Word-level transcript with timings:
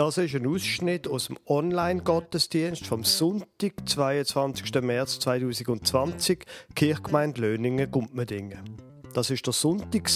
Das 0.00 0.16
ist 0.16 0.34
ein 0.34 0.46
Ausschnitt 0.46 1.06
aus 1.06 1.26
dem 1.26 1.38
Online-Gottesdienst 1.46 2.86
vom 2.86 3.04
Sonntag, 3.04 3.74
22. 3.84 4.80
März 4.80 5.18
2020, 5.18 6.46
Kirchgemeinde 6.74 7.42
Löningen-Gumpmedingen. 7.42 8.78
Das 9.12 9.28
ist 9.28 9.44
der 9.44 9.52
Sonntag, 9.52 10.08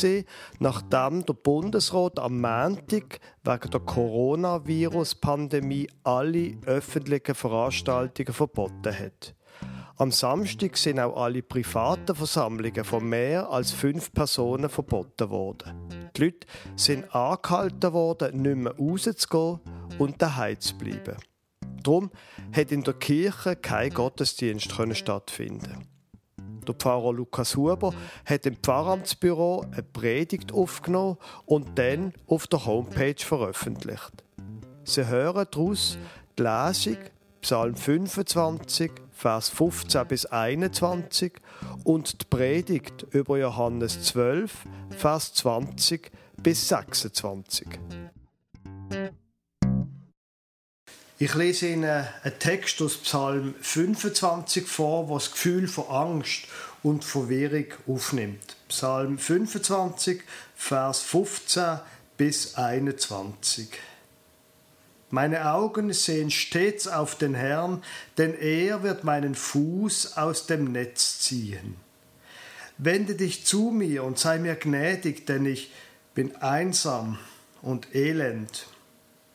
nachdem 0.59 1.27
der 1.27 1.35
Bundesrat 1.35 2.19
am 2.19 2.41
Montag 2.41 3.21
wegen 3.45 3.71
der 3.71 3.81
Coronavirus-Pandemie 3.81 5.91
alle 6.03 6.57
öffentlichen 6.65 7.35
Veranstaltungen 7.35 8.33
verboten 8.33 8.99
hat. 8.99 9.35
Am 9.99 10.11
Samstag 10.11 10.79
sind 10.79 10.99
auch 10.99 11.23
alle 11.23 11.43
privaten 11.43 12.17
Versammlungen 12.17 12.85
von 12.85 13.07
mehr 13.07 13.51
als 13.51 13.73
fünf 13.73 14.15
Personen 14.15 14.71
verboten 14.71 15.29
worden. 15.29 15.75
Die 16.17 16.25
Leute 16.25 16.47
sind 16.75 17.15
angehalten 17.15 17.93
worden, 17.93 18.41
nicht 18.41 18.57
mehr 18.57 18.75
rauszugehen 18.77 19.61
und 19.99 20.21
daheim 20.21 20.59
zu 20.61 20.77
bleiben. 20.77 21.17
Darum 21.83 22.11
hat 22.53 22.73
in 22.73 22.83
der 22.83 22.95
Kirche 22.95 23.57
kein 23.57 23.93
Gottesdienst 23.93 24.73
stattfinden. 24.93 25.87
der 26.67 26.75
Pfarrer 26.75 27.13
Lukas 27.13 27.57
Huber 27.57 27.93
hat 28.25 28.47
im 28.47 28.57
Pfarramtsbüro 28.57 29.67
eine 29.71 29.83
Predigt 29.83 30.53
aufgenommen 30.53 31.19
und 31.45 31.79
dann 31.79 32.15
auf 32.27 32.47
der 32.47 32.65
Homepage 32.65 33.19
veröffentlicht. 33.19 34.25
Sie 34.85 35.07
hören 35.07 35.47
daraus 35.51 35.99
die 36.39 36.43
Lesung 36.43 36.99
Psalm 37.43 37.77
25, 37.77 38.91
Vers 39.13 39.51
15 39.51 40.07
bis 40.09 40.25
21 40.25 41.35
und 41.85 42.23
die 42.23 42.25
Predigt 42.25 43.07
über 43.11 43.37
Johannes 43.37 44.03
12, 44.03 44.65
Vers 44.97 45.35
20 45.35 46.11
bis 46.43 46.69
26. 46.69 47.69
Ich 51.25 51.35
lese 51.35 51.69
Ihnen 51.69 52.07
einen 52.23 52.39
Text 52.39 52.83
aus 52.83 52.99
Psalm 52.99 53.55
25 53.59 54.67
vor, 54.67 55.09
was 55.09 55.25
das 55.25 55.33
Gefühl 55.33 55.69
von 55.69 55.87
Angst 55.87 56.43
und 56.83 57.03
Verwirrung 57.03 57.65
aufnimmt. 57.87 58.57
Psalm 58.69 59.17
25, 59.17 60.21
Vers 60.55 61.01
15 61.01 61.79
bis 62.19 62.57
21. 62.57 63.69
Meine 65.09 65.51
Augen 65.51 65.95
sehen 65.95 66.31
stets 66.31 66.89
auf 66.89 67.17
den 67.17 67.33
Herrn, 67.35 67.83
denn 68.19 68.35
er 68.35 68.83
wird 68.83 69.05
meinen 69.05 69.35
Fuß 69.35 70.19
aus 70.19 70.47
dem 70.47 70.73
Netz 70.73 71.21
ziehen. 71.21 71.77
Wende 72.77 73.15
dich 73.15 73.47
zu 73.47 73.71
mir 73.71 74.05
und 74.05 74.19
sei 74.19 74.39
mir 74.39 74.57
gnädig, 74.57 75.25
denn 75.25 75.47
ich 75.47 75.73
bin 76.15 76.37
einsam 76.37 77.19
und 77.63 77.95
elend. 77.95 78.67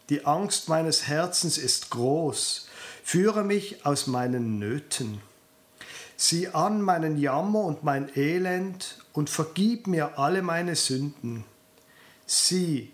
Die 0.09 0.25
Angst 0.25 0.69
meines 0.69 1.07
Herzens 1.07 1.57
ist 1.59 1.91
groß. 1.91 2.67
Führe 3.03 3.43
mich 3.43 3.85
aus 3.85 4.07
meinen 4.07 4.57
Nöten. 4.57 5.21
Sieh 6.17 6.47
an 6.49 6.81
meinen 6.81 7.17
Jammer 7.17 7.63
und 7.63 7.83
mein 7.83 8.09
Elend 8.17 8.97
und 9.13 9.29
vergib 9.29 9.88
mir 9.88 10.17
alle 10.17 10.41
meine 10.41 10.75
Sünden. 10.75 11.45
Sieh, 12.25 12.91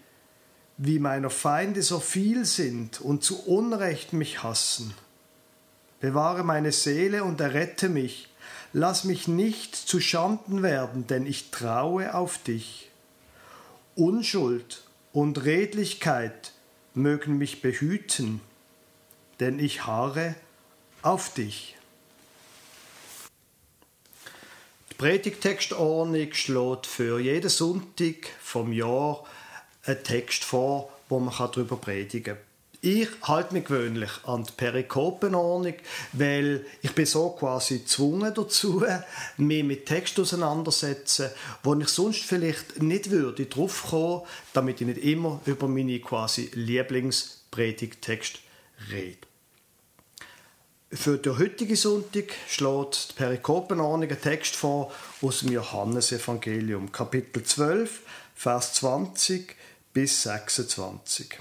wie 0.78 1.00
meiner 1.00 1.30
Feinde 1.30 1.82
so 1.82 2.00
viel 2.00 2.46
sind 2.46 3.00
und 3.00 3.24
zu 3.24 3.46
Unrecht 3.46 4.12
mich 4.12 4.44
hassen. 4.44 4.94
Bewahre 6.02 6.44
meine 6.44 6.74
Seele 6.74 7.24
und 7.24 7.40
errette 7.40 7.88
mich. 7.88 8.30
Lass 8.74 9.06
mich 9.06 9.30
nicht 9.30 9.76
zu 9.76 10.02
Schanden 10.02 10.62
werden, 10.64 11.08
denn 11.08 11.26
ich 11.26 11.50
traue 11.50 12.14
auf 12.14 12.38
dich. 12.40 12.92
Unschuld 13.96 14.84
und 15.14 15.46
Redlichkeit 15.46 16.52
mögen 16.96 17.38
mich 17.38 17.62
behüten, 17.62 18.42
denn 19.40 19.60
ich 19.60 19.86
harre 19.86 20.36
auf 21.02 21.34
dich. 21.34 21.76
Die 24.90 24.96
Predigtextordnung 24.96 26.34
schlägt 26.34 26.88
für 26.88 27.20
jeden 27.20 27.50
Sonntag 27.50 28.30
vom 28.42 28.72
Jahr 28.72 29.26
einen 29.86 30.04
Text 30.04 30.44
vor, 30.44 30.92
wo 31.10 31.20
man 31.20 31.36
darüber 31.38 31.78
predigen 31.78 32.36
kann. 32.36 32.55
Ich 32.82 33.08
halte 33.24 33.54
mich 33.54 33.66
gewöhnlich 33.66 34.12
an 34.24 34.44
die 34.44 34.52
Perikopenordnung, 34.52 35.76
weil 36.14 36.66
ich 36.82 36.92
bin 36.92 37.06
so 37.06 37.30
quasi 37.30 37.80
gezwungen 37.80 38.34
dazu, 38.34 38.84
mich 39.38 39.64
mit 39.64 39.86
Text 39.86 40.20
auseinandersetzen, 40.20 41.30
wo 41.64 41.76
ich 41.76 41.88
sonst 41.90 42.22
vielleicht 42.24 42.82
nicht 42.82 43.12
würde 43.12 43.46
drauf 43.46 43.88
kommen, 43.90 44.22
damit 44.54 44.82
ich 44.82 44.88
nicht 44.88 45.00
immer 45.00 45.42
über 45.46 45.68
meine 45.68 46.00
quasi 46.00 46.52
Lieblingspredigtext 46.54 48.40
rede. 48.92 49.20
Für 50.92 51.18
den 51.18 51.38
heutigen 51.38 51.76
Sonntag 51.76 52.34
schlägt 52.48 53.10
die 53.10 53.14
Perikopenordnung 53.16 54.10
einen 54.10 54.22
Text 54.22 54.56
vor 54.56 54.94
aus 55.22 55.40
dem 55.42 55.52
Johannesevangelium, 55.52 56.92
Kapitel 56.92 57.44
12, 57.44 58.02
Vers 58.36 58.74
20 58.76 59.56
bis 59.94 60.24
26. 60.24 61.40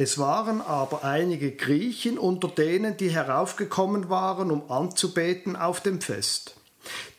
Es 0.00 0.16
waren 0.16 0.62
aber 0.62 1.04
einige 1.04 1.52
Griechen 1.52 2.16
unter 2.16 2.48
denen, 2.48 2.96
die 2.96 3.10
heraufgekommen 3.10 4.08
waren, 4.08 4.50
um 4.50 4.70
anzubeten 4.70 5.56
auf 5.56 5.82
dem 5.82 6.00
Fest. 6.00 6.54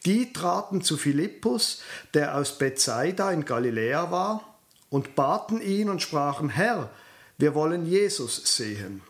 Die 0.07 0.33
traten 0.33 0.81
zu 0.81 0.97
Philippus, 0.97 1.83
der 2.15 2.35
aus 2.35 2.57
Bethsaida 2.57 3.29
in 3.29 3.45
Galiläa 3.45 4.09
war, 4.09 4.57
und 4.89 5.13
baten 5.13 5.61
ihn 5.61 5.91
und 5.91 6.01
sprachen, 6.01 6.49
Herr, 6.49 6.89
wir 7.37 7.53
wollen 7.53 7.85
Jesus 7.85 8.57
sehen. 8.57 9.03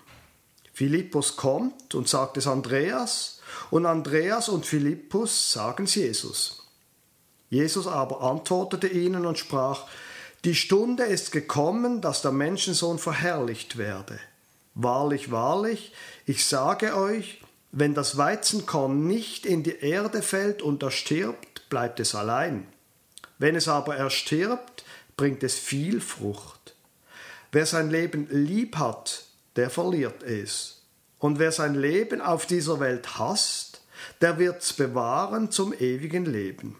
Philippus 0.73 1.37
kommt 1.37 1.95
und 1.95 2.09
sagt 2.09 2.35
es 2.35 2.47
Andreas, 2.47 3.39
und 3.69 3.85
Andreas 3.85 4.49
und 4.49 4.65
Philippus 4.65 5.53
sagen 5.53 5.85
es 5.85 5.95
Jesus. 5.95 6.67
Jesus 7.49 7.87
aber 7.87 8.19
antwortete 8.19 8.89
ihnen 8.89 9.25
und 9.25 9.39
sprach, 9.39 9.85
die 10.43 10.55
Stunde 10.55 11.03
ist 11.03 11.31
gekommen, 11.31 12.01
dass 12.01 12.21
der 12.21 12.31
Menschensohn 12.31 12.97
verherrlicht 12.97 13.77
werde. 13.77 14.19
Wahrlich, 14.73 15.31
wahrlich, 15.31 15.93
ich 16.25 16.45
sage 16.45 16.95
euch, 16.95 17.41
wenn 17.71 17.93
das 17.93 18.17
Weizenkorn 18.17 19.05
nicht 19.05 19.45
in 19.45 19.63
die 19.63 19.79
Erde 19.79 20.21
fällt 20.21 20.61
und 20.61 20.83
erstirbt, 20.83 21.69
bleibt 21.69 21.99
es 21.99 22.15
allein. 22.15 22.67
Wenn 23.37 23.55
es 23.55 23.67
aber 23.67 23.95
erstirbt, 23.95 24.83
bringt 25.15 25.43
es 25.43 25.57
viel 25.57 26.01
Frucht. 26.01 26.75
Wer 27.51 27.65
sein 27.65 27.89
Leben 27.89 28.27
lieb 28.29 28.77
hat, 28.77 29.25
der 29.55 29.69
verliert 29.69 30.23
es. 30.23 30.81
Und 31.19 31.37
wer 31.37 31.51
sein 31.51 31.75
Leben 31.75 32.21
auf 32.21 32.45
dieser 32.45 32.79
Welt 32.79 33.19
hasst, 33.19 33.81
der 34.21 34.39
wird's 34.39 34.73
bewahren 34.73 35.51
zum 35.51 35.73
ewigen 35.73 36.25
Leben. 36.25 36.77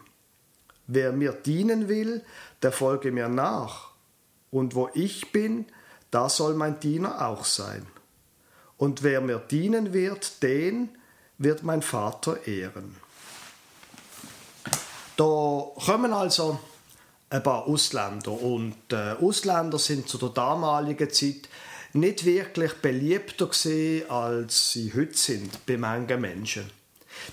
Wer 0.86 1.12
mir 1.12 1.32
dienen 1.32 1.88
will, 1.88 2.22
der 2.62 2.72
folge 2.72 3.12
mir 3.12 3.28
nach. 3.28 3.90
Und 4.50 4.74
wo 4.74 4.90
ich 4.94 5.32
bin, 5.32 5.66
da 6.10 6.28
soll 6.28 6.54
mein 6.54 6.78
Diener 6.80 7.26
auch 7.26 7.44
sein. 7.44 7.86
Und 8.76 9.02
wer 9.02 9.20
mir 9.20 9.38
dienen 9.38 9.92
wird, 9.92 10.42
den 10.42 10.90
wird 11.38 11.62
mein 11.62 11.82
Vater 11.82 12.46
ehren. 12.46 12.96
Da 15.16 15.24
kommen 15.86 16.12
also 16.12 16.58
ein 17.30 17.42
paar 17.42 17.66
Ausländer 17.66 18.32
und 18.32 18.76
äh, 18.92 19.12
Ausländer 19.20 19.78
sind 19.78 20.08
zu 20.08 20.18
der 20.18 20.30
damaligen 20.30 21.10
Zeit 21.10 21.48
nicht 21.94 22.24
wirklich 22.24 22.74
beliebter 22.74 23.46
gesehen, 23.46 24.10
als 24.10 24.72
sie 24.72 24.92
heute 24.94 25.16
sind 25.16 25.64
bei 25.66 25.76
manchen 25.76 26.20
Menschen. 26.20 26.70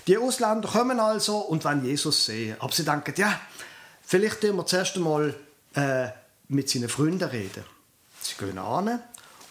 Die 0.06 0.18
Ausländer 0.18 0.68
kommen 0.68 1.00
also 1.00 1.38
und 1.38 1.64
wollen 1.64 1.84
Jesus 1.84 2.26
sehen, 2.26 2.56
aber 2.58 2.72
sie 2.72 2.84
denken, 2.84 3.14
ja, 3.16 3.40
Vielleicht 4.10 4.42
wir 4.42 4.66
zuerst 4.66 4.96
einmal 4.96 5.36
äh, 5.76 6.08
mit 6.48 6.68
seinen 6.68 6.88
Freunden 6.88 7.28
reden. 7.28 7.62
Sie 8.20 8.34
gehen 8.34 8.58
an 8.58 8.98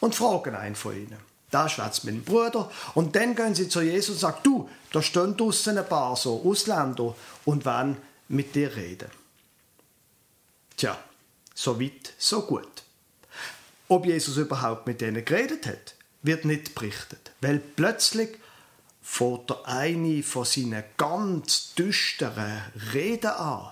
und 0.01 0.15
fragen 0.15 0.53
einen 0.53 0.75
von 0.75 0.97
ihnen. 0.97 1.15
Da 1.49 1.69
schwätzt 1.69 2.03
mein 2.03 2.25
Bruder. 2.25 2.69
Und 2.93 3.15
dann 3.15 3.37
gehen 3.37 3.55
sie 3.55 3.69
zu 3.69 3.79
Jesus 3.79 4.15
und 4.15 4.19
sagen, 4.19 4.39
du, 4.43 4.69
da 4.91 5.01
stehen 5.01 5.37
draussen 5.37 5.77
ein 5.77 5.87
paar 5.87 6.17
so 6.17 6.43
Ausländer 6.43 7.15
und 7.45 7.63
wollen 7.63 7.95
mit 8.27 8.53
dir 8.53 8.75
reden. 8.75 9.07
Tja, 10.75 10.97
so 11.55 11.79
weit, 11.79 12.13
so 12.17 12.41
gut. 12.41 12.83
Ob 13.87 14.05
Jesus 14.05 14.35
überhaupt 14.35 14.87
mit 14.87 14.99
denen 14.99 15.23
geredet 15.23 15.67
hat, 15.67 15.95
wird 16.21 16.43
nicht 16.43 16.75
berichtet. 16.75 17.31
Weil 17.39 17.59
plötzlich 17.59 18.37
fährt 19.01 19.51
der 19.51 19.65
eine 19.67 20.21
von 20.21 20.43
seinen 20.43 20.83
ganz 20.97 21.75
düsteren 21.75 22.61
Reden 22.93 23.31
an. 23.31 23.71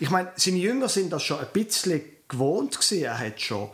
Ich 0.00 0.10
meine, 0.10 0.32
seine 0.36 0.58
Jünger 0.58 0.88
sind 0.88 1.10
das 1.10 1.22
schon 1.22 1.40
ein 1.40 1.48
bisschen 1.52 2.02
gewohnt 2.28 2.72
gewesen. 2.72 3.04
Er 3.04 3.18
hat 3.18 3.40
schon 3.40 3.70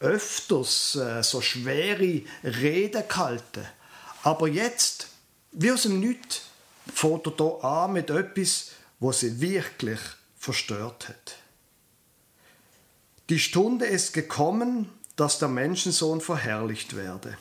öfters 0.00 0.96
äh, 0.96 1.22
so 1.22 1.40
schwere 1.40 2.22
Reden 2.42 3.02
gehalten. 3.08 3.66
Aber 4.22 4.48
jetzt, 4.48 5.08
wie 5.52 5.72
aus 5.72 5.82
dem 5.82 6.00
Nichts, 6.00 6.42
fährt 6.92 7.26
er 7.26 7.34
hier 7.36 7.64
an 7.64 7.92
mit 7.92 8.10
etwas, 8.10 8.72
was 8.98 9.20
sie 9.20 9.40
wirklich 9.40 10.00
verstört 10.38 11.08
hat. 11.08 11.36
Die 13.28 13.38
Stunde 13.38 13.86
ist 13.86 14.12
gekommen, 14.12 14.90
dass 15.16 15.38
der 15.38 15.48
Menschensohn 15.48 16.20
verherrlicht 16.20 16.96
werde. 16.96 17.36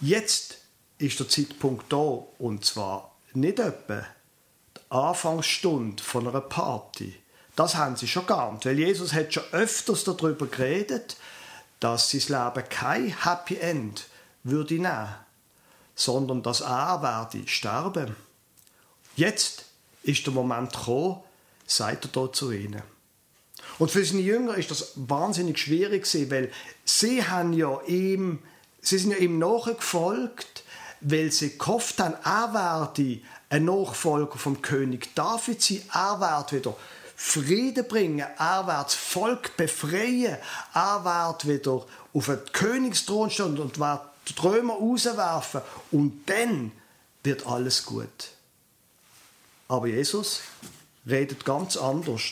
Jetzt 0.00 0.58
ist 0.98 1.18
der 1.18 1.28
Zeitpunkt 1.28 1.92
da, 1.92 1.96
und 1.96 2.64
zwar 2.64 3.16
nicht 3.32 3.58
etwa 3.58 4.06
Anfangsstunde 4.90 6.02
von 6.02 6.28
einer 6.28 6.40
Party. 6.40 7.14
Das 7.56 7.76
haben 7.76 7.96
sie 7.96 8.08
schon 8.08 8.26
geahnt, 8.26 8.66
weil 8.66 8.78
Jesus 8.78 9.12
hat 9.12 9.32
schon 9.32 9.44
öfters 9.52 10.04
darüber 10.04 10.46
geredet, 10.46 11.16
dass 11.78 12.10
sein 12.10 12.20
Leben 12.20 12.68
kein 12.68 13.24
Happy 13.24 13.56
End 13.56 14.06
würde 14.44 14.74
nehmen, 14.74 15.14
sondern 15.94 16.42
dass 16.42 16.60
er 16.60 17.02
werde 17.02 17.46
sterben. 17.46 18.16
Jetzt 19.16 19.64
ist 20.02 20.26
der 20.26 20.32
Moment 20.32 20.72
gekommen, 20.72 21.20
sagt 21.66 22.06
er 22.06 22.10
da 22.10 22.32
zu 22.32 22.50
ihnen. 22.50 22.82
Und 23.78 23.90
für 23.90 24.04
seine 24.04 24.20
Jünger 24.20 24.56
ist 24.56 24.70
das 24.70 24.92
wahnsinnig 24.96 25.58
schwierig 25.58 26.04
gewesen, 26.04 26.30
weil 26.30 26.52
sie 26.84 27.24
haben 27.24 27.52
ja 27.52 27.80
ihm, 27.86 28.40
sie 28.80 28.98
sind 28.98 29.12
ja 29.12 29.18
ihm 29.18 29.38
nachgefolgt, 29.38 30.64
weil 31.00 31.32
sie 31.32 31.58
gehofft 31.58 31.98
haben, 32.00 32.14
er 32.24 32.52
werde 32.52 33.20
ein 33.48 33.64
Nachfolger 33.64 34.38
vom 34.38 34.62
König 34.62 35.14
David 35.14 35.62
sein, 35.62 35.82
er 35.92 36.20
werde 36.20 36.56
wieder 36.56 36.76
Frieden 37.16 37.86
bringen, 37.86 38.26
er 38.38 38.66
wird 38.66 38.86
das 38.86 38.94
Volk 38.94 39.56
befreien, 39.56 40.38
er 40.74 41.04
wird 41.04 41.46
wieder 41.46 41.84
auf 42.14 42.26
den 42.26 42.40
Königsthron 42.52 43.30
stehen 43.30 43.58
und 43.58 43.78
wird 43.78 44.00
die 44.28 44.40
Römer 44.40 44.74
rauswerfen 44.74 45.60
und 45.90 46.22
dann 46.26 46.72
wird 47.22 47.46
alles 47.46 47.84
gut. 47.84 48.30
Aber 49.68 49.86
Jesus 49.86 50.40
redet 51.06 51.44
ganz 51.44 51.76
anders. 51.76 52.22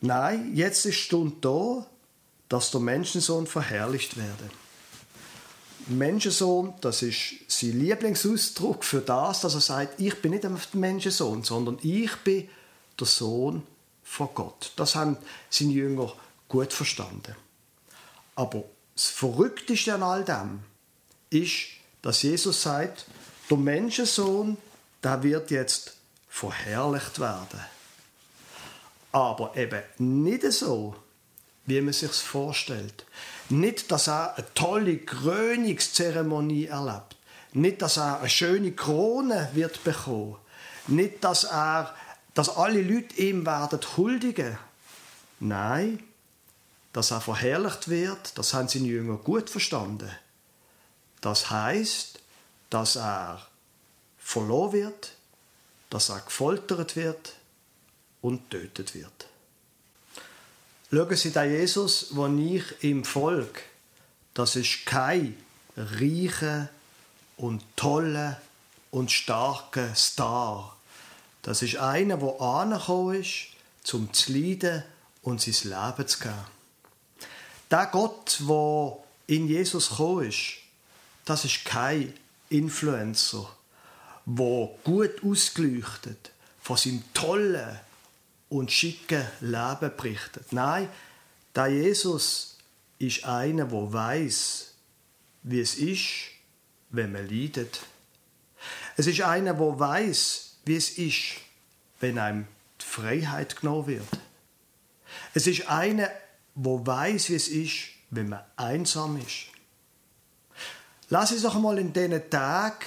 Nein, 0.00 0.52
jetzt 0.54 0.86
ist 0.86 0.94
die 0.94 1.02
Stunde 1.04 1.36
da, 1.40 1.86
dass 2.48 2.70
der 2.70 2.80
Menschensohn 2.80 3.46
verherrlicht 3.46 4.16
werde. 4.16 4.50
Menschensohn, 5.86 6.74
das 6.80 7.02
ist 7.02 7.34
sein 7.48 7.78
Lieblingsausdruck 7.80 8.84
für 8.84 9.00
das, 9.00 9.40
dass 9.40 9.54
er 9.54 9.60
sagt, 9.60 10.00
ich 10.00 10.20
bin 10.20 10.32
nicht 10.32 10.44
der 10.44 10.56
Menschensohn, 10.74 11.42
sondern 11.42 11.78
ich 11.82 12.14
bin 12.16 12.48
der 12.98 13.06
Sohn 13.06 13.62
von 14.04 14.28
Gott. 14.34 14.72
Das 14.76 14.94
haben 14.94 15.16
seine 15.48 15.72
Jünger 15.72 16.12
gut 16.48 16.72
verstanden. 16.72 17.34
Aber 18.34 18.64
das 18.94 19.06
Verrückteste 19.06 19.94
an 19.94 20.02
all 20.02 20.24
dem 20.24 20.60
ist, 21.30 21.68
dass 22.02 22.22
Jesus 22.22 22.62
sagt, 22.62 23.06
der 23.48 23.56
Menschensohn, 23.56 24.56
der 25.02 25.22
wird 25.22 25.50
jetzt 25.50 25.96
verherrlicht 26.28 27.18
werden. 27.18 27.60
Aber 29.12 29.56
eben 29.56 29.82
nicht 29.98 30.42
so, 30.52 30.94
wie 31.66 31.80
man 31.80 31.92
sich 31.92 32.12
vorstellt. 32.12 33.04
Nicht, 33.50 33.90
dass 33.90 34.06
er 34.06 34.36
eine 34.36 34.54
tolle 34.54 34.98
Krönungszeremonie 34.98 36.66
erlebt. 36.66 37.16
Nicht, 37.52 37.82
dass 37.82 37.96
er 37.96 38.20
eine 38.20 38.30
schöne 38.30 38.72
Krone 38.72 39.50
wird 39.54 39.82
bekommen. 39.82 40.36
Nicht, 40.86 41.24
dass 41.24 41.44
er, 41.44 41.94
dass 42.34 42.56
alle 42.56 42.80
Leute 42.80 43.16
ihm 43.16 43.44
werden 43.44 43.80
huldigen. 43.96 44.56
Nein, 45.40 46.00
dass 46.92 47.10
er 47.10 47.20
verherrlicht 47.20 47.88
wird, 47.88 48.38
das 48.38 48.54
haben 48.54 48.68
seine 48.68 48.86
Jünger 48.86 49.16
gut 49.16 49.50
verstanden. 49.50 50.10
Das 51.20 51.50
heißt, 51.50 52.20
dass 52.70 52.96
er 52.96 53.46
verloren 54.18 54.72
wird, 54.72 55.12
dass 55.88 56.08
er 56.08 56.20
gefoltert 56.20 56.94
wird 56.94 57.34
und 58.22 58.50
tötet 58.50 58.94
wird. 58.94 59.29
Schauen 60.92 61.16
Sie, 61.16 61.30
der 61.30 61.44
Jesus, 61.44 62.08
wo 62.10 62.26
ich 62.26 62.64
im 62.80 63.04
Volk, 63.04 63.62
das 64.34 64.56
ist 64.56 64.86
kein 64.86 65.36
reicher 65.76 66.68
und 67.36 67.62
toller 67.76 68.40
und 68.90 69.12
starker 69.12 69.94
Star. 69.94 70.76
Das 71.42 71.62
ist 71.62 71.76
einer, 71.76 72.16
der 72.16 72.40
angekommen 72.40 73.20
ist, 73.20 73.50
zum 73.84 74.12
zu 74.12 74.32
leiden 74.32 74.82
und 75.22 75.40
sein 75.40 75.70
Leben 75.70 76.08
zu 76.08 76.18
geben. 76.18 76.34
Der 77.70 77.86
Gott, 77.86 78.40
der 78.40 78.96
in 79.28 79.46
Jesus 79.46 79.90
gekommen 79.90 80.28
ist, 80.28 80.56
das 81.24 81.44
ist 81.44 81.64
kein 81.64 82.12
Influencer, 82.48 83.48
der 84.26 84.70
gut 84.82 85.22
ausgeleuchtet 85.22 86.32
von 86.60 86.76
seinem 86.76 87.04
tollen 87.14 87.78
und 88.50 88.70
schicken 88.70 89.26
Leben 89.40 89.92
berichtet. 89.96 90.52
Nein, 90.52 90.88
der 91.54 91.68
Jesus 91.68 92.58
ist 92.98 93.24
einer, 93.24 93.64
der 93.64 93.92
weiß, 93.92 94.74
wie 95.44 95.60
es 95.60 95.76
ist, 95.76 96.08
wenn 96.90 97.12
man 97.12 97.26
leidet. 97.28 97.80
Es 98.96 99.06
ist 99.06 99.22
einer, 99.22 99.54
der 99.54 99.78
weiß, 99.78 100.56
wie 100.66 100.76
es 100.76 100.90
ist, 100.98 101.36
wenn 102.00 102.18
einem 102.18 102.46
die 102.80 102.84
Freiheit 102.84 103.56
genommen 103.56 103.86
wird. 103.86 104.08
Es 105.32 105.46
ist 105.46 105.68
einer, 105.68 106.10
der 106.54 106.86
weiß, 106.86 107.30
wie 107.30 107.34
es 107.36 107.48
ist, 107.48 107.88
wenn 108.10 108.28
man 108.28 108.44
einsam 108.56 109.16
ist. 109.18 109.46
Lass 111.08 111.32
uns 111.32 111.42
doch 111.42 111.58
mal 111.58 111.78
in 111.78 111.92
diesen 111.92 112.28
Tagen 112.30 112.86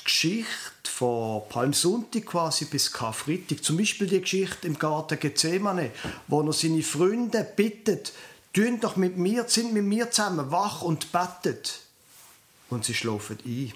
die 0.00 0.04
Geschichte 0.04 0.81
von 1.02 1.48
Palmsonntag 1.48 2.26
quasi 2.26 2.66
bis 2.66 2.92
Karfreitag, 2.92 3.64
zum 3.64 3.76
Beispiel 3.76 4.06
die 4.06 4.20
Geschichte 4.20 4.68
im 4.68 4.78
Garten 4.78 5.18
Gethsemane, 5.18 5.90
wo 6.28 6.42
er 6.42 6.52
seine 6.52 6.84
Freunde 6.84 7.42
bittet, 7.42 8.12
tun 8.52 8.78
doch 8.78 8.94
mit 8.94 9.16
mir, 9.16 9.48
sind 9.48 9.72
mit 9.72 9.82
mir 9.82 10.12
zusammen 10.12 10.52
wach 10.52 10.82
und 10.82 11.10
bettet. 11.10 11.80
Und 12.70 12.84
sie 12.84 12.94
schlafen 12.94 13.36
ein. 13.44 13.72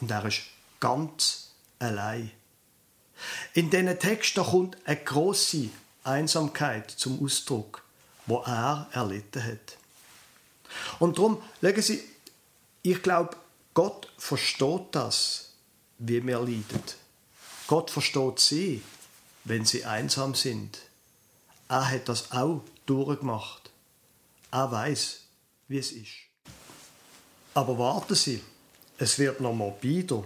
Und 0.00 0.10
er 0.10 0.24
ist 0.24 0.40
ganz 0.80 1.50
allein. 1.80 2.30
In 3.52 3.68
diesen 3.68 3.98
Texten 3.98 4.42
kommt 4.42 4.78
eine 4.86 4.96
große 4.96 5.68
Einsamkeit 6.02 6.90
zum 6.90 7.22
Ausdruck, 7.22 7.84
wo 8.24 8.38
er 8.38 8.88
erlitten 8.92 9.44
hat. 9.44 9.76
Und 10.98 11.18
darum, 11.18 11.42
legen 11.60 11.82
Sie, 11.82 12.02
ich 12.80 13.02
glaube, 13.02 13.36
Gott 13.74 14.10
versteht 14.16 14.86
das, 14.92 15.47
wie 15.98 16.24
wir 16.24 16.38
leiden. 16.38 16.82
Gott 17.66 17.90
versteht 17.90 18.38
sie, 18.38 18.82
wenn 19.44 19.64
sie 19.64 19.84
einsam 19.84 20.34
sind. 20.34 20.78
Er 21.68 21.90
hat 21.90 22.08
das 22.08 22.32
auch 22.32 22.62
durchgemacht. 22.86 23.70
Er 24.50 24.70
weiß, 24.72 25.20
wie 25.68 25.78
es 25.78 25.92
ist. 25.92 26.14
Aber 27.52 27.78
warten 27.78 28.14
Sie, 28.14 28.42
es 28.98 29.18
wird 29.18 29.40
noch 29.40 29.52
morbider. 29.52 30.24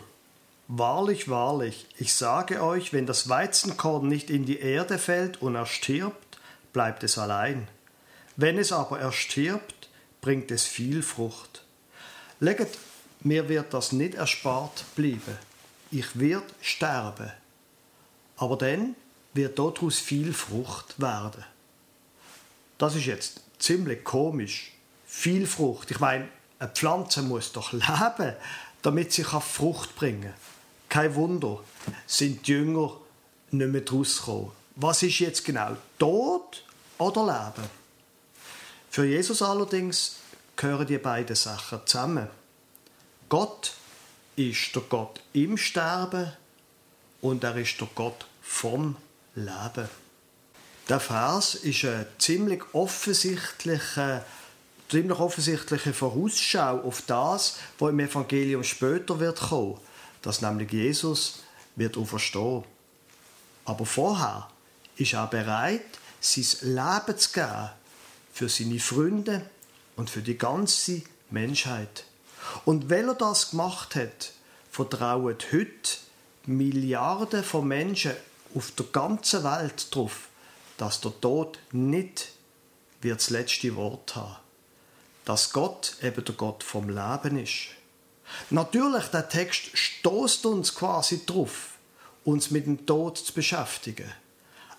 Wahrlich, 0.69 1.29
wahrlich, 1.29 1.87
ich 1.99 2.14
sage 2.14 2.62
euch, 2.62 2.93
wenn 2.93 3.07
das 3.07 3.29
Weizenkorn 3.29 4.07
nicht 4.07 4.31
in 4.31 4.47
die 4.47 4.61
Erde 4.61 4.99
fällt 4.99 5.43
und 5.43 5.57
erstirbt, 5.57 6.38
bleibt 6.73 7.02
es 7.02 7.19
allein. 7.19 7.67
Wenn 8.37 8.59
es 8.59 8.71
aber 8.71 9.00
erstirbt, 9.00 9.88
bringt 10.21 10.50
es 10.50 10.64
viel 10.64 11.02
Frucht. 11.02 11.64
Leget, 12.38 12.79
mir 13.21 13.49
wird 13.49 13.75
das 13.75 13.93
nicht 13.93 14.14
erspart 14.14 14.85
bleiben 14.95 15.38
ich 15.92 16.18
werde 16.18 16.46
sterben. 16.61 17.30
Aber 18.37 18.56
dann 18.56 18.96
wird 19.34 19.58
daraus 19.58 19.99
viel 19.99 20.32
Frucht 20.32 21.00
werden. 21.00 21.44
Das 22.78 22.96
ist 22.96 23.06
jetzt 23.06 23.40
ziemlich 23.58 24.02
komisch. 24.02 24.72
Viel 25.06 25.46
Frucht. 25.46 25.90
Ich 25.90 26.00
meine, 26.00 26.28
eine 26.58 26.70
Pflanze 26.70 27.22
muss 27.22 27.52
doch 27.52 27.72
leben, 27.72 28.34
damit 28.80 29.12
sie 29.12 29.25
Frucht 29.25 29.94
bringen 29.94 30.22
kann. 30.22 30.32
Kein 30.88 31.14
Wunder, 31.14 31.61
sind 32.06 32.46
die 32.46 32.52
Jünger 32.52 32.96
nicht 33.50 33.70
mehr 33.70 33.88
rausgekommen. 33.88 34.50
Was 34.76 35.02
ist 35.02 35.18
jetzt 35.18 35.44
genau? 35.44 35.76
Tod 35.99 36.64
oder 36.99 37.26
Leben? 37.26 37.68
Für 38.90 39.04
Jesus 39.04 39.42
allerdings 39.42 40.16
gehören 40.56 40.87
die 40.87 40.99
beiden 40.99 41.37
Sachen 41.37 41.80
zusammen. 41.87 42.28
Gott 43.28 43.75
ist 44.37 44.75
der 44.75 44.83
Gott 44.83 45.21
im 45.33 45.57
Sterben 45.57 46.33
und 47.21 47.45
er 47.45 47.57
ist 47.57 47.81
der 47.81 47.89
Gott 47.95 48.27
vom 48.43 48.97
Leben. 49.35 49.89
Der 50.89 51.01
Vers 51.01 51.55
ist 51.55 51.85
eine 51.85 52.07
ziemlich 52.19 52.62
offensichtliche, 52.73 54.25
ziemlich 54.91 55.19
offensichtliche 55.19 55.93
Vorausschau 55.93 56.81
auf 56.81 57.03
das, 57.07 57.59
was 57.79 57.91
im 57.91 58.01
Evangelium 58.01 58.65
später 58.65 59.21
wird 59.21 59.39
kommen, 59.41 59.79
dass 60.23 60.43
nämlich 60.43 60.73
Jesus 60.73 61.41
wird 61.77 61.97
auferstehen. 61.97 62.65
Aber 63.65 63.87
vorher 63.87 64.49
ist 64.97 65.15
er 65.15 65.27
bereit, 65.29 65.99
sein 66.21 66.75
Leben 66.75 67.19
zu 67.19 67.33
geben 67.33 67.71
für 68.33 68.49
seine 68.49 68.81
Freunde 68.81 69.49
und 69.97 70.11
für 70.11 70.23
die 70.23 70.39
ganze 70.39 71.03
Menschheit. 71.31 72.05
Und 72.64 72.90
weil 72.90 73.08
er 73.08 73.14
das 73.14 73.50
gemacht 73.50 73.94
hat, 73.94 74.32
vertrauen 74.70 75.37
heute 75.52 75.99
Milliarden 76.46 77.44
von 77.44 77.68
Menschen 77.68 78.12
auf 78.54 78.70
der 78.72 78.87
ganzen 78.87 79.44
Welt 79.44 79.94
darauf, 79.94 80.28
dass 80.76 81.00
der 81.00 81.18
Tod 81.20 81.58
nicht 81.72 82.32
wird 83.00 83.20
das 83.20 83.30
letzte 83.30 83.75
Wort 83.76 84.16
haben. 84.16 84.37
Dass 85.25 85.52
Gott 85.52 85.96
eben 86.02 86.25
der 86.25 86.34
Gott 86.34 86.64
vom 86.64 86.88
Leben 86.88 87.38
ist. 87.38 87.68
Natürlich, 88.50 89.04
der 89.06 89.28
Text 89.28 89.76
stoßt 89.76 90.46
uns 90.46 90.75
quasi 90.75 91.25
drauf, 91.26 91.75
uns 92.25 92.50
mit 92.50 92.66
dem 92.66 92.87
Tod 92.87 93.18
zu 93.18 93.32
beschäftigen. 93.32 94.11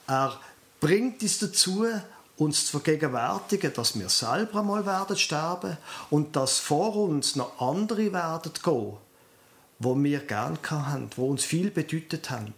Er 0.07 0.39
bringt 0.79 1.21
uns 1.21 1.39
dazu, 1.39 1.85
uns 2.37 2.65
zu 2.65 2.79
vergegenwärtigen, 2.79 3.73
dass 3.73 3.97
wir 3.97 4.09
selber 4.09 4.59
einmal 4.59 4.85
werden 4.85 5.17
sterben 5.17 5.77
und 6.09 6.35
dass 6.35 6.59
vor 6.59 6.95
uns 6.95 7.35
noch 7.35 7.59
andere 7.59 8.11
werden 8.11 8.51
gehen, 8.63 8.97
wo 9.79 9.95
wir 10.03 10.19
gern 10.19 10.57
haben, 10.69 11.09
wo 11.15 11.29
uns 11.29 11.43
viel 11.43 11.69
bedeutet 11.69 12.29
haben. 12.29 12.53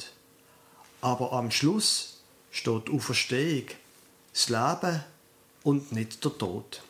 Aber 1.01 1.33
am 1.33 1.51
Schluss 1.51 2.17
steht 2.51 2.89
Auferstehung, 2.89 3.67
das 4.33 4.49
Leben 4.49 5.03
und 5.63 5.91
nicht 5.91 6.23
der 6.23 6.37
Tod. 6.37 6.81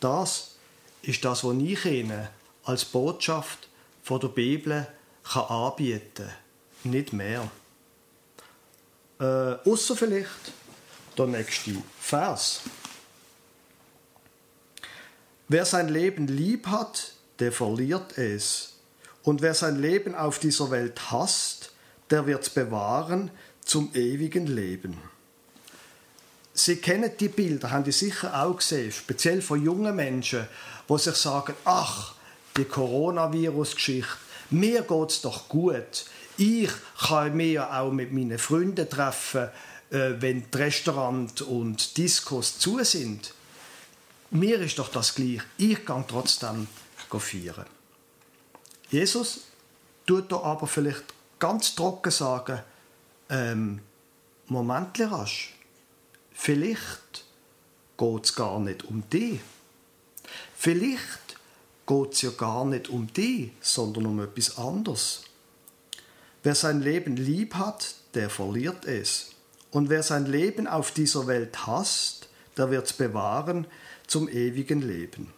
Das 0.00 0.56
ist 1.02 1.24
das, 1.24 1.44
was 1.44 1.56
ich 1.56 1.84
Ihnen 1.84 2.28
als 2.64 2.84
Botschaft 2.84 3.68
von 4.02 4.20
der 4.20 4.28
Bibel 4.28 4.86
kann 5.24 5.44
anbieten 5.44 6.26
kann. 6.26 6.90
Nicht 6.90 7.12
mehr. 7.12 7.50
Äh, 9.20 9.24
außer 9.68 9.96
vielleicht 9.96 10.52
der 11.18 11.26
nächste 11.26 11.76
Vers. 12.00 12.60
Wer 15.48 15.64
sein 15.64 15.88
Leben 15.88 16.28
lieb 16.28 16.66
hat, 16.68 17.12
der 17.38 17.52
verliert 17.52 18.16
es. 18.16 18.74
Und 19.22 19.42
wer 19.42 19.54
sein 19.54 19.80
Leben 19.80 20.14
auf 20.14 20.38
dieser 20.38 20.70
Welt 20.70 21.10
hasst, 21.10 21.72
der 22.10 22.26
wird 22.26 22.42
es 22.42 22.50
bewahren 22.50 23.30
zum 23.64 23.90
ewigen 23.94 24.46
Leben. 24.46 24.98
Sie 26.54 26.76
kennen 26.76 27.10
die 27.18 27.28
Bilder, 27.28 27.70
haben 27.70 27.84
die 27.84 27.92
sicher 27.92 28.42
auch 28.42 28.56
gesehen, 28.56 28.92
speziell 28.92 29.40
von 29.40 29.62
jungen 29.62 29.96
Menschen, 29.96 30.46
wo 30.86 30.98
sich 30.98 31.14
sagen, 31.14 31.54
ach, 31.64 32.14
die 32.56 32.64
Coronavirus-Geschichte, 32.64 34.18
mir 34.50 34.82
geht 34.82 35.10
es 35.10 35.22
doch 35.22 35.48
gut. 35.48 36.04
Ich 36.36 36.70
kann 36.98 37.40
ja 37.40 37.80
auch 37.80 37.90
mit 37.90 38.12
meinen 38.12 38.38
Freunden 38.38 38.88
treffen, 38.88 39.48
äh, 39.92 40.20
wenn 40.20 40.50
die 40.50 40.56
Restaurants 40.56 41.42
und 41.42 41.96
Diskos 41.98 42.58
zu 42.58 42.82
sind. 42.82 43.34
Mir 44.30 44.58
ist 44.60 44.78
doch 44.78 44.90
das 44.90 45.14
gleich. 45.14 45.42
Ich 45.58 45.84
kann 45.84 46.08
trotzdem 46.08 46.66
feiern. 47.10 47.66
Jesus 48.88 49.40
tut 50.06 50.32
da 50.32 50.40
aber 50.40 50.66
vielleicht 50.66 51.04
ganz 51.38 51.74
trocken 51.74 52.10
sagen, 52.10 52.60
ähm, 53.28 53.80
Moment 54.46 54.98
rasch, 54.98 55.54
vielleicht 56.32 57.24
geht 57.98 58.24
es 58.24 58.34
gar 58.34 58.58
nicht 58.60 58.84
um 58.84 59.08
dich. 59.10 59.40
Vielleicht 60.56 61.36
geht 61.86 62.12
es 62.12 62.22
ja 62.22 62.30
gar 62.30 62.64
nicht 62.64 62.88
um 62.88 63.12
dich, 63.12 63.50
sondern 63.60 64.06
um 64.06 64.20
etwas 64.20 64.56
anderes. 64.56 65.24
Wer 66.42 66.54
sein 66.54 66.80
Leben 66.80 67.16
lieb 67.16 67.54
hat, 67.54 67.94
der 68.14 68.30
verliert 68.30 68.86
es. 68.86 69.31
Und 69.72 69.88
wer 69.88 70.02
sein 70.02 70.26
Leben 70.26 70.68
auf 70.68 70.92
dieser 70.92 71.26
Welt 71.26 71.66
hasst, 71.66 72.28
der 72.56 72.70
wird 72.70 72.86
es 72.86 72.92
bewahren 72.92 73.66
zum 74.06 74.28
ewigen 74.28 74.82
Leben. 74.82 75.32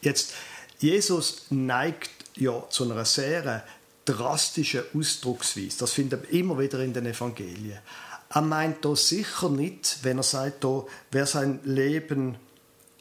Jetzt, 0.00 0.32
Jesus 0.78 1.46
neigt 1.50 2.10
ja 2.36 2.64
zu 2.70 2.84
einer 2.84 3.04
sehr 3.04 3.64
drastischen 4.04 4.84
Ausdrucksweise. 4.96 5.78
Das 5.80 5.92
finden 5.92 6.22
wir 6.22 6.30
immer 6.30 6.58
wieder 6.58 6.78
in 6.80 6.94
den 6.94 7.06
Evangelien. 7.06 7.78
Er 8.32 8.42
meint 8.42 8.84
da 8.84 8.94
sicher 8.94 9.48
nicht, 9.48 9.98
wenn 10.02 10.18
er 10.18 10.22
sagt, 10.22 10.62
da, 10.62 10.84
wer 11.10 11.26
sein 11.26 11.58
Leben 11.64 12.36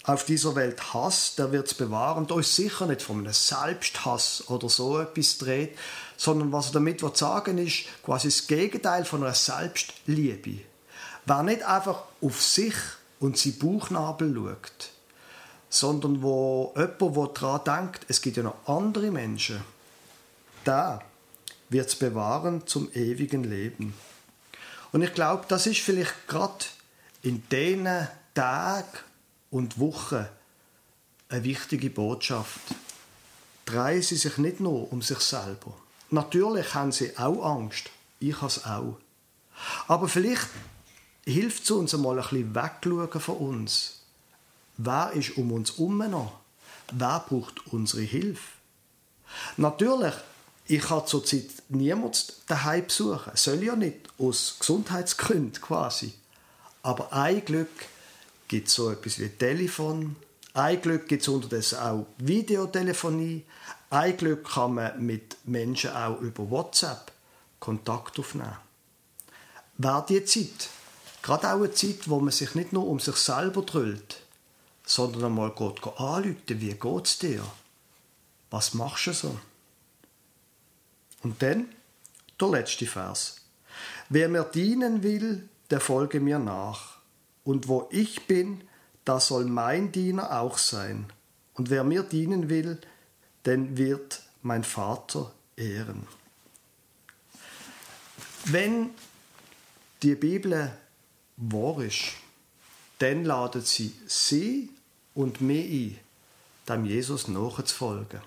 auf 0.03 0.25
dieser 0.25 0.55
Welt 0.55 0.93
hasst, 0.93 1.37
der 1.37 1.51
wird 1.51 1.67
es 1.67 1.75
bewahren. 1.75 2.25
Da 2.25 2.39
ist 2.39 2.55
sicher 2.55 2.87
nicht 2.87 3.03
von 3.03 3.19
einem 3.19 3.33
Selbsthass 3.33 4.45
oder 4.47 4.67
so 4.69 4.99
etwas 4.99 5.37
dreht, 5.37 5.77
sondern 6.19 6.51
was 6.51 6.67
er 6.67 6.73
damit 6.73 6.99
sagen 7.15 7.57
ist, 7.59 7.85
quasi 8.03 8.27
das 8.27 8.45
Gegenteil 8.45 9.05
von 9.05 9.23
einer 9.23 9.33
Selbstliebe. 9.33 10.59
Wer 11.25 11.43
nicht 11.43 11.63
einfach 11.63 12.03
auf 12.19 12.41
sich 12.41 12.73
und 13.21 13.37
sein 13.37 13.57
Bauchnabel 13.57 14.35
schaut, 14.35 14.89
sondern 15.69 16.21
wo 16.21 16.73
jemand, 16.75 17.15
der 17.15 17.27
daran 17.27 17.85
denkt, 17.85 18.05
es 18.09 18.21
gibt 18.21 18.35
ja 18.35 18.43
noch 18.43 18.67
andere 18.67 19.11
Menschen, 19.11 19.63
der 20.65 21.01
wird 21.69 21.87
es 21.87 21.95
bewahren 21.95 22.67
zum 22.67 22.91
ewigen 22.93 23.45
Leben. 23.45 23.93
Und 24.91 25.01
ich 25.01 25.13
glaube, 25.13 25.45
das 25.47 25.67
ist 25.67 25.79
vielleicht 25.79 26.27
gerade 26.27 26.65
in 27.21 27.47
diesen 27.49 28.09
Tagen 28.33 28.97
und 29.51 29.79
Wochen 29.79 30.27
eine 31.29 31.43
wichtige 31.45 31.89
Botschaft. 31.89 32.59
Drehen 33.63 34.01
Sie 34.01 34.17
sich 34.17 34.37
nicht 34.37 34.59
nur 34.59 34.91
um 34.91 35.01
sich 35.01 35.19
selber. 35.19 35.73
Natürlich 36.11 36.73
haben 36.73 36.91
sie 36.91 37.17
auch 37.17 37.43
Angst. 37.45 37.89
Ich 38.19 38.35
habe 38.37 38.47
es 38.47 38.65
auch. 38.65 38.97
Aber 39.87 40.07
vielleicht 40.07 40.47
hilft 41.25 41.63
es 41.63 41.71
uns 41.71 41.93
einmal 41.93 42.17
ein 42.17 42.23
bisschen 42.23 42.55
wegschauen 42.55 43.21
von 43.21 43.37
uns. 43.37 43.99
Wer 44.77 45.11
ist 45.13 45.37
um 45.37 45.51
uns 45.51 45.77
herum 45.77 45.97
noch? 45.97 46.39
Wer 46.91 47.23
braucht 47.27 47.67
unsere 47.67 48.01
Hilfe? 48.01 48.41
Natürlich, 49.57 50.13
ich 50.65 50.81
kann 50.81 51.05
zurzeit 51.05 51.49
niemand 51.69 52.33
daheim 52.47 52.85
besuchen. 52.85 53.31
Soll 53.35 53.63
ja 53.63 53.75
nicht, 53.75 54.07
aus 54.17 54.55
Gesundheitsgründen 54.59 55.61
quasi. 55.61 56.13
Aber 56.81 57.13
ein 57.13 57.43
Glück 57.43 57.69
gibt 58.47 58.67
es 58.67 58.73
so 58.73 58.89
etwas 58.89 59.19
wie 59.19 59.29
Telefon. 59.29 60.15
Ein 60.53 60.81
Glück 60.81 61.07
gibt 61.07 61.21
es 61.21 61.27
unterdessen 61.27 61.79
auch 61.79 62.05
Videotelefonie. 62.17 63.43
Ein 63.91 64.17
Glück 64.17 64.47
kann 64.47 64.75
man 64.75 65.03
mit 65.03 65.37
Menschen 65.45 65.91
auch 65.91 66.19
über 66.21 66.49
WhatsApp 66.49 67.11
Kontakt 67.59 68.19
aufnehmen. 68.19 68.57
Wäre 69.77 70.05
die 70.07 70.23
Zeit, 70.25 70.69
gerade 71.21 71.47
auch 71.47 71.57
eine 71.57 71.71
Zeit, 71.71 72.07
wo 72.07 72.19
man 72.19 72.31
sich 72.31 72.53
nicht 72.53 72.71
nur 72.71 72.85
um 72.85 72.99
sich 72.99 73.15
selber 73.15 73.63
drüllt, 73.63 74.21
sondern 74.85 75.25
einmal 75.25 75.51
Gott 75.51 75.81
anrufen, 75.99 76.35
wie 76.47 76.73
geht 76.73 77.05
es 77.05 77.17
dir? 77.17 77.43
Was 78.51 78.73
machst 78.73 79.07
du 79.07 79.13
so? 79.13 79.39
Und 81.23 81.41
dann 81.41 81.69
der 82.39 82.47
letzte 82.49 82.85
Vers. 82.85 83.37
Wer 84.09 84.29
mir 84.29 84.43
dienen 84.43 85.03
will, 85.03 85.47
der 85.69 85.79
folge 85.79 86.19
mir 86.19 86.39
nach. 86.39 86.97
Und 87.43 87.67
wo 87.67 87.87
ich 87.91 88.27
bin, 88.27 88.63
da 89.05 89.19
soll 89.19 89.45
mein 89.45 89.91
Diener 89.91 90.39
auch 90.39 90.57
sein. 90.57 91.11
Und 91.53 91.69
wer 91.69 91.83
mir 91.83 92.03
dienen 92.03 92.49
will, 92.49 92.79
den 93.49 93.77
wird 93.77 94.21
mein 94.43 94.63
Vater 94.63 95.31
ehren. 95.57 96.07
Wenn 98.45 98.91
die 100.03 100.13
Bibel 100.13 100.71
wahr 101.37 101.81
ist, 101.81 102.11
dann 102.99 103.25
ladet 103.25 103.65
sie 103.65 103.91
sie 104.05 104.69
und 105.15 105.41
mich 105.41 105.65
ein, 105.65 105.99
dem 106.67 106.85
Jesus 106.85 107.27
nachzufolgen. 107.27 108.21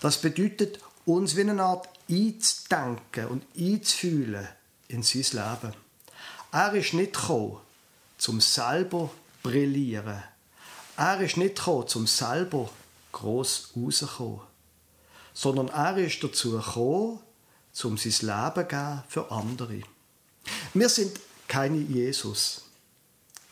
Das 0.00 0.18
bedeutet, 0.18 0.80
uns 1.06 1.34
wie 1.34 1.40
eine 1.40 1.62
Art 1.62 1.88
einzudenken 2.10 3.28
und 3.28 3.44
einzufühlen 3.56 4.46
in 4.88 5.02
sein 5.02 5.22
Leben. 5.32 5.74
Er 6.52 6.74
ist 6.74 6.92
nicht 6.92 7.14
gekommen, 7.14 7.56
zum 8.18 8.42
selber 8.42 9.10
brillieren. 9.42 10.22
Er 10.98 11.20
ist 11.22 11.38
nicht 11.38 11.56
gekommen, 11.56 11.88
zum 11.88 12.06
selber 12.06 12.68
gross 13.12 13.70
rauskommen. 13.76 14.40
Sondern 15.34 15.68
er 15.68 15.96
ist 15.98 16.22
dazu 16.22 16.52
gekommen, 16.52 17.20
um 17.84 17.96
sein 17.96 18.12
Leben 18.20 18.54
zu 18.54 18.64
geben 18.66 19.02
für 19.08 19.30
andere. 19.30 19.80
Wir 20.74 20.88
sind 20.88 21.18
keine 21.48 21.78
Jesus. 21.78 22.62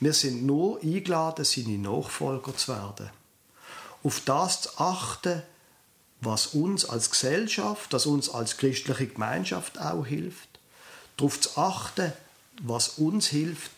Wir 0.00 0.12
sind 0.14 0.44
nur 0.44 0.82
eingeladen, 0.82 1.44
seine 1.44 1.78
Nachfolger 1.78 2.56
zu 2.56 2.72
werden. 2.72 3.10
Auf 4.02 4.20
das 4.24 4.62
zu 4.62 4.78
achten, 4.78 5.42
was 6.22 6.48
uns 6.48 6.84
als 6.84 7.10
Gesellschaft, 7.10 7.92
das 7.92 8.06
uns 8.06 8.28
als 8.30 8.56
christliche 8.56 9.06
Gemeinschaft 9.06 9.78
auch 9.78 10.06
hilft. 10.06 10.48
Darauf 11.16 11.40
zu 11.40 11.56
achten, 11.56 12.12
was 12.62 12.90
uns 12.98 13.26
hilft, 13.26 13.70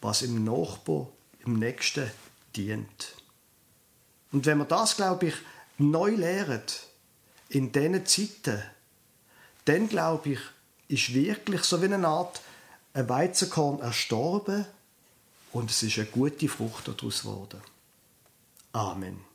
was 0.00 0.22
im 0.22 0.44
Nachbar, 0.44 1.08
im 1.44 1.58
Nächsten 1.58 2.10
dient. 2.56 3.14
Und 4.32 4.46
wenn 4.46 4.58
wir 4.58 4.64
das, 4.64 4.96
glaube 4.96 5.28
ich, 5.28 5.34
neu 5.78 6.10
lernen, 6.10 6.62
in 7.48 7.72
diesen 7.72 8.06
Zeiten, 8.06 8.62
dann, 9.64 9.88
glaube 9.88 10.30
ich, 10.30 10.40
ist 10.88 11.14
wirklich 11.14 11.62
so 11.64 11.80
wie 11.82 11.86
eine 11.86 12.06
Art 12.06 12.40
ein 12.92 13.08
Weizenkorn 13.08 13.80
erstorben 13.80 14.66
und 15.52 15.70
es 15.70 15.82
ist 15.82 15.98
eine 15.98 16.06
gute 16.06 16.48
Frucht 16.48 16.88
daraus 16.88 17.22
geworden. 17.22 17.60
Amen. 18.72 19.29